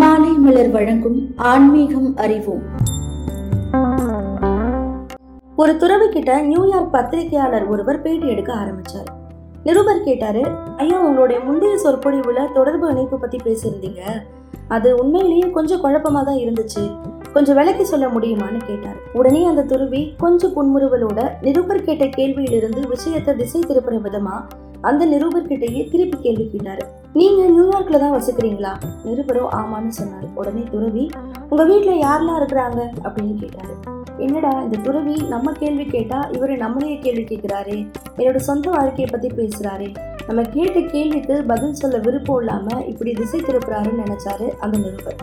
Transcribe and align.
மாலை 0.00 0.30
மலர் 0.30 0.70
வழங்கும் 0.70 1.32
ஆன்மீகம் 1.36 2.16
அறிவோம். 2.16 2.62
ஒரு 5.56 5.76
துறவி 5.76 6.08
கிட்ட 6.08 6.40
நியூயார்க் 6.40 6.92
பத்திரிகையாளர் 6.92 7.66
ஒருவர் 7.66 8.02
பேட்டி 8.02 8.28
எடுக்க 8.28 8.52
ஆரம்பிச்சார். 8.52 9.10
நிருபர் 9.64 10.02
கேட்டாரு 10.04 10.42
ஐயா 10.76 11.00
உங்களுடைய 11.00 11.40
முந்தைய 11.40 11.74
சொற்பொழிவுல 11.84 12.52
தொடர்பு 12.52 12.88
இணைப்பு 12.88 13.18
பத்தி 13.18 13.40
பேசியிருந்தீங்க. 13.44 14.00
அது 14.68 14.94
உண்மையிலேயே 14.94 15.50
கொஞ்சம் 15.50 15.84
குழப்பமா 15.84 16.22
தான் 16.24 16.42
இருந்துச்சு. 16.44 16.84
கொஞ்சம் 17.32 17.54
விளக்கி 17.54 17.84
சொல்ல 17.84 18.06
முடியுமான்னு 18.06 18.60
கேட்டார். 18.66 18.98
உடனே 19.12 19.44
அந்த 19.46 19.62
துருவி 19.62 20.14
கொஞ்சம் 20.18 20.54
புன்முறுவலோட 20.56 21.30
நிருபர் 21.42 21.84
கேட்ட 21.84 22.04
கேள்வியிலிருந்து 22.04 22.88
விஷயத்தை 22.88 23.36
திசை 23.36 23.60
திருப்புற 23.68 24.00
விதமா 24.08 24.36
அந்த 24.82 25.06
நிருபர்கிட்டயே 25.06 25.90
திருப்பி 25.90 26.18
கேள்வி 26.20 26.50
கேட்டாரு. 26.50 26.86
நீங்க 27.12 27.42
நியூயார்க்ல 27.42 27.98
தான் 27.98 28.12
வசிக்கிறீங்களா? 28.12 28.72
நிருபரோ 29.04 29.46
ஆமான்னு 29.52 29.90
சொன்னாரு. 30.02 30.28
உடனே 30.34 30.62
துறவி 30.70 31.10
உங்க 31.48 31.64
வீட்டுல 31.64 31.92
யாரெல்லாம் 32.06 32.40
இருக்கிறாங்க? 32.40 32.80
அப்படின்னு 33.04 33.34
கேட்டாரு. 33.38 33.74
என்னடா 34.16 34.62
இந்த 34.62 34.76
துறவி 34.76 35.14
நம்ம 35.28 35.52
கேள்வி 35.52 35.84
கேட்டா 35.84 36.28
இவரு 36.30 36.54
நம்மளையே 36.64 37.00
கேள்வி 37.00 37.22
கேட்கிறாரே. 37.22 37.90
என்னோட 38.16 38.36
சொந்த 38.36 38.70
வாழ்க்கையை 38.70 39.06
பத்தி 39.10 39.28
பேசுறாரே. 39.28 39.94
நம்ம 40.26 40.42
கேட்ட 40.42 40.80
கேள்விக்கு 40.80 41.44
பதில் 41.46 41.74
சொல்ல 41.74 41.98
விருப்பம் 41.98 42.38
இல்லாம 42.38 42.84
இப்படி 42.84 43.12
திசை 43.12 43.40
திருப்புறாருன்னு 43.40 44.02
நினைச்சாரு 44.06 44.48
அந்த 44.48 44.78
நிருபர். 44.78 45.16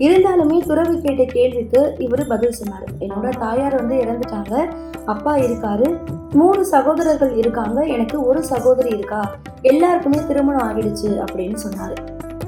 இருந்தாலுமே 0.00 0.66
துறவி 0.66 1.00
கேட்ட 1.00 1.24
கேள்விக்கு 1.24 1.94
இவர் 1.98 2.26
பதில் 2.26 2.52
சொன்னார். 2.52 2.84
என்னோட 3.00 3.28
தாயார் 3.38 3.74
வந்து 3.74 3.96
இறந்துட்டாங்க. 3.96 4.70
அப்பா 5.04 5.36
இருக்காரு. 5.36 5.98
மூணு 6.32 6.64
சகோதரர்கள் 6.64 7.34
இருக்காங்க. 7.34 7.82
எனக்கு 7.82 8.26
ஒரு 8.26 8.44
சகோதரி 8.44 8.88
இருக்கா? 8.88 9.30
எல்லாருக்குமே 9.62 10.18
திருமணம் 10.26 10.68
ஆகிடுச்சு 10.68 11.24
அப்படின்னு 11.24 11.56
சொன்னாரு. 11.66 11.96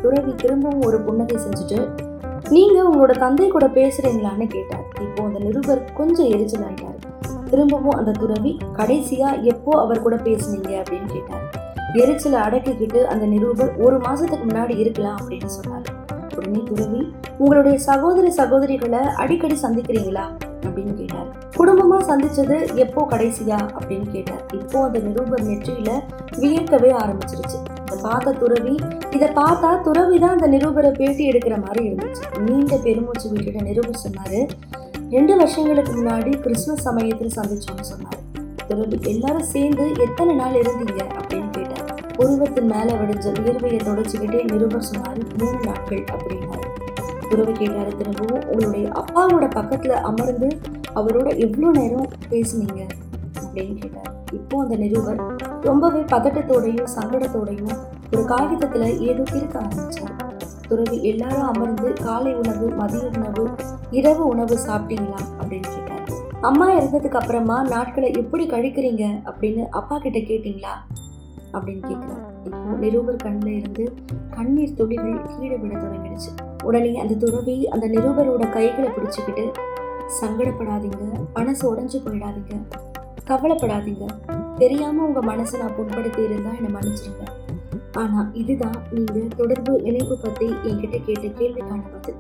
துறவி 0.03 0.35
திரும்பவும் 0.35 0.81
ஒரு 0.81 1.01
புன்னகை 1.01 1.37
செஞ்சுட்டு 1.37 1.89
நீங்க 2.51 2.83
உங்களோட 2.83 3.19
தந்தை 3.19 3.49
கூட 3.49 3.67
பேசுறீங்களான்னு 3.67 4.47
கேட்டார். 4.47 4.85
இப்போ 5.01 5.23
அந்த 5.23 5.39
நிருபர் 5.39 5.93
கொஞ்சம் 5.93 6.27
எரிச்சல் 6.27 6.61
ஆகிட்டார் 6.61 7.51
திரும்பவும் 7.51 7.99
அந்த 7.99 8.11
துறவி 8.11 8.59
கடைசியா 8.77 9.43
எப்போ 9.43 9.81
அவர் 9.81 10.03
கூட 10.03 10.17
பேசுனீங்க? 10.17 10.83
அப்படின்னு 10.83 11.07
கேட்டார். 11.07 11.51
எரிச்சலை 11.93 12.41
அடக்கிக்கிட்டு 12.41 13.03
அந்த 13.03 13.27
நிருபர் 13.27 13.77
ஒரு 13.77 13.97
மாசத்துக்கு 13.97 14.47
முன்னாடி 14.49 14.79
இருக்கலாம் 14.79 15.21
அப்படின்னு 15.23 15.47
சொன்னார். 15.47 16.02
உடனே 16.37 16.63
துறவி 16.65 17.13
உங்களுடைய 17.39 17.79
சகோதரி 17.79 18.31
சகோதரிகளை 18.35 19.01
அடிக்கடி 19.01 19.57
சந்திக்கிறீங்களா? 19.63 20.25
அப்படின்னு 20.61 20.95
கேட்டார். 20.95 21.27
குடும்பமா 21.57 22.03
சந்திச்சது 22.03 22.75
எப்போ 22.75 23.07
கடைசியா? 23.11 23.69
அப்படின்னு 23.79 24.11
கேட்டார். 24.11 24.43
இப்போ 24.53 24.83
அந்த 24.83 24.99
நிருபர் 24.99 25.47
நெற்றியில 25.47 25.91
வியர்க்கவே 26.39 26.91
ஆரம்பிச்சிருச்சு. 27.05 27.59
இதை 27.83 27.99
பார்த்த 28.03 28.33
துறவி 28.33 28.79
இதை 29.11 29.29
பார்த்தா 29.29 29.81
துறவி 29.81 30.19
தான் 30.19 30.39
அந்த 30.39 30.49
நிருபரை 30.49 30.91
பேட்டி 30.91 31.31
எடுக்கிற 31.31 31.65
மாதிரி 31.65 31.89
இருந்துச்சு. 31.89 32.39
நீண்ட 32.39 32.77
பெருமூச்சு 32.77 33.31
விட்டுட்ட 33.31 33.63
நிருபர் 33.63 34.01
சொன்னாரு 34.09 34.49
ரெண்டு 35.11 35.37
வருஷங்களுக்கு 35.37 35.93
முன்னாடி 35.93 36.41
கிறிஸ்துமஸ் 36.41 36.83
சமயத்தில் 36.83 37.37
சந்திச்சோம்னு 37.37 37.81
சொன்னார். 37.81 38.21
துறவி 38.69 38.99
எல்லாரும் 39.03 39.43
சேர்ந்து 39.43 39.93
எத்தனை 39.99 40.35
நாள் 40.35 40.53
இருந்தீங்க? 40.53 41.01
அப்படின்னு 41.21 41.52
உருவத்தின் 42.19 42.67
மேல 42.67 42.85
வடிஞ்ச 42.85 43.33
வியர்வையை 43.33 43.81
தொடச்சிக்கிட்டே 43.81 44.53
நிருபர் 44.53 44.83
சொன்னார் 44.83 45.19
மூணு 45.39 45.59
நாட்கள் 45.65 46.05
அப்படின்னாரு. 46.05 46.69
உறவு 47.31 47.53
கேட்டார் 47.53 47.97
திரும்பவும் 47.97 48.49
உங்களுடைய 48.49 48.89
அப்பாவோட 48.89 49.51
பக்கத்துல 49.55 49.89
அமர்ந்து 49.89 50.59
அவரோட 50.95 51.37
எவ்வளோ 51.37 51.81
நேரம் 51.81 52.09
பேசுனீங்க? 52.31 52.89
அப்படின்னு 53.41 53.79
கேட்டார். 53.79 54.15
இப்போ 54.33 54.61
அந்த 54.61 54.77
நிருபர் 54.77 55.37
ரொம்பவே 55.61 56.01
பதட்டத்தோடையும் 56.01 56.87
சங்கடத்தோடையும் 56.97 57.77
ஒரு 58.13 58.23
காகிதத்துல 58.23 58.99
ஏதோ 58.99 59.23
கிறுக்க 59.23 59.63
ஆரம்பிச்சார். 59.63 60.31
துறவி 60.69 61.03
எல்லாரும் 61.03 61.43
அமர்ந்து 61.43 61.93
காலை 61.93 62.35
உணவு 62.35 62.69
மதிய 62.69 63.11
உணவு 63.17 63.49
இரவு 63.91 64.27
உணவு 64.27 64.59
சாப்பிட்டீங்களா? 64.67 65.21
அப்படின்னு 65.41 65.61
கேட்டார். 65.61 66.09
அம்மா 66.41 66.71
இறந்ததுக்கு 66.71 67.13
அப்புறமா 67.13 67.63
நாட்களை 67.63 68.13
எப்படி 68.13 68.47
கழிக்கிறீங்க? 68.47 69.23
அப்படின்னு 69.25 69.67
அப்பா 69.69 69.99
கிட்ட 69.99 70.19
கேட்டீங்களா? 70.19 71.01
அப்படின்னு 71.53 71.85
கேட்குறாரு 71.89 72.25
இப்போ 72.45 72.77
நிரூபர் 72.81 73.17
கண்ணில் 73.17 73.59
இருந்து 73.59 73.95
கண்ணீர் 74.31 74.75
துளிகள் 74.75 75.21
கீழே 75.39 75.57
விட 75.57 75.75
தொடங்கிடுச்சு. 75.75 76.31
உடனே 76.65 77.01
அந்த 77.01 77.15
துறவி 77.15 77.69
அந்த 77.69 77.89
நிருபரோட 77.89 78.53
கைகளை 78.53 78.91
பிடிச்சிக்கிட்டு 78.91 79.53
சங்கடப்படாதீங்க 80.21 81.05
மனசு 81.35 81.75
உடைஞ்சு 81.75 81.99
போயிடாதீங்க 82.05 82.55
கவலைப்படாதீங்க. 83.27 84.07
தெரியாம 84.59 85.05
உங்க 85.05 85.21
மனசை 85.21 85.59
நான் 85.59 85.77
புண்படுத்தி 85.77 86.25
இருந்தா 86.25 86.51
என்னை 86.61 86.73
மன்னிச்சிருங்க. 86.73 87.25
ஆனா 87.93 88.31
இதுதான் 88.33 88.79
நீங்க 88.91 89.21
தொடர்பு 89.37 89.83
இணைப்பு 89.83 90.19
பத்தி 90.23 90.47
என்கிட்ட 90.47 91.05
கேட்ட 91.05 91.27
கேள்விக்கான 91.29 91.81
பதில். 91.93 92.15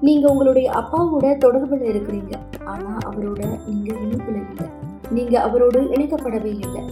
நீங்க 0.00 0.28
உங்களுடைய 0.28 0.70
அப்பாவோட 0.70 1.26
தொடர்புல 1.44 1.84
இருக்கிறீங்க. 1.92 2.32
ஆனா 2.64 2.98
அவரோட 3.06 3.58
நீங்க 3.66 3.94
இணைப்புல 3.94 4.36
இல்லை. 4.50 4.68
நீங்க 5.10 5.40
அவரோடு 5.40 5.80
இணைக்கப்படவே 5.82 6.52
இல்லை. 6.58 6.82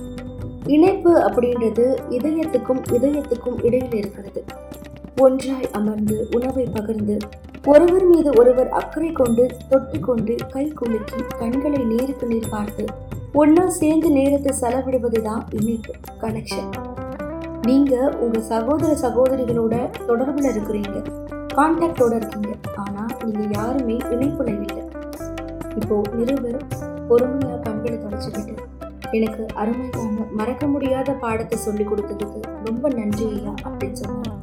இணைப்பு 0.68 1.12
அப்படின்றது 1.18 1.98
இதயத்துக்கும் 2.10 2.82
இதயத்துக்கும் 2.92 3.64
இடையில் 3.64 3.94
இருக்கிறது. 3.94 4.44
ஒன்றாய் 5.16 5.70
அமர்ந்து 5.72 6.28
உணவை 6.30 6.64
பகிர்ந்து 6.64 7.18
ஒருவர் 7.66 8.04
மீது 8.04 8.30
ஒருவர் 8.32 8.68
அக்கறை 8.68 9.12
கொண்டு 9.12 9.50
தொட்டு 9.68 10.00
கொண்டு 10.00 10.34
கை 10.52 10.68
குலுக்கி 10.70 11.22
கண்களை 11.38 11.84
நேருக்கு 11.84 12.26
நேர் 12.26 12.48
பார்த்து 12.48 12.84
ஒன்னா 13.34 13.66
சேர்ந்து 13.66 14.10
நேரத்தை 14.10 14.52
செலவிடுவது 14.60 15.22
தான் 15.22 15.44
இணைப்பு 15.52 15.92
கனெக்ஷன் 16.20 16.70
நீங்க 17.66 18.10
உங்க 18.20 18.40
சகோதர 18.40 18.94
சகோதரிகளோட 18.94 19.74
தொடர்புல 20.06 20.52
இருக்கிறீங்க 20.52 20.96
கான்டாக்டோட 21.54 22.12
இருக்கீங்க 22.14 22.52
ஆனா 22.76 23.06
நீங்க 23.24 23.60
யாருமே 23.60 23.94
இணைப்புல 23.94 24.46
இல்லை. 24.46 24.84
இப்போ 25.76 26.02
நிருபர் 26.14 26.60
பொறுமையா 27.08 27.60
கண்களை 27.62 27.98
தொடச்சுக்கிட்டு 27.98 28.67
எனக்கு 29.12 29.46
அருமையான 29.54 30.26
மறக்க 30.30 30.66
முடியாத 30.66 31.12
பாடத்தை 31.12 31.58
சொல்லி 31.58 31.84
கொடுத்ததுக்கு 31.84 32.40
ரொம்ப 32.64 32.88
நன்றி 32.88 33.24
ஐயா 33.24 33.54
அப்படின்னு 33.64 33.98
சொன்னாங்க 34.00 34.36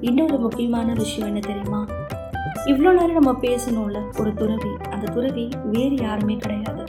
இன்னொரு 0.00 0.38
முக்கியமான 0.38 0.92
விஷயம் 0.92 1.28
என்ன 1.28 1.40
தெரியுமா? 1.40 1.86
இவ்வளோ 2.66 2.92
நேரம் 2.92 3.12
நம்ம 3.12 3.32
பேசணும்ல 3.40 3.98
ஒரு 4.20 4.34
துறவி. 4.34 4.70
அந்த 4.90 5.12
துறவி 5.12 5.48
வேறு 5.64 5.96
யாருமே 5.96 6.36
கிடையாது. 6.36 6.84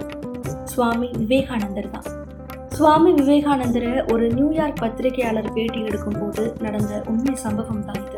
சுவாமி 0.64 1.10
விவேகானந்தர் 1.18 1.90
தான். 1.90 2.26
சுவாமி 2.68 3.12
விவேகானந்தரை 3.12 4.14
ஒரு 4.14 4.30
நியூயார்க் 4.34 4.80
பத்திரிகையாளர் 4.80 5.52
பேட்டி 5.54 5.82
எடுக்கும் 5.82 6.20
போது 6.20 6.54
நடந்த 6.60 7.04
உண்மை 7.08 7.36
சம்பவம் 7.36 7.86
தான் 7.86 8.04
இது. 8.06 8.18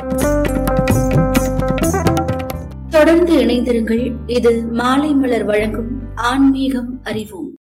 தொடர்ந்து 2.90 3.34
இணைந்திருங்கள். 3.46 4.16
இது 4.26 4.66
மாலை 4.72 5.14
மலர் 5.14 5.46
வழங்கும் 5.46 6.02
ஆன்மீகம் 6.16 7.00
அறிவோம். 7.04 7.54